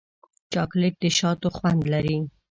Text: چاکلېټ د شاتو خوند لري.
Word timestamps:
چاکلېټ 0.53 0.93
د 1.03 1.05
شاتو 1.17 1.47
خوند 1.57 1.79
لري. 1.93 2.17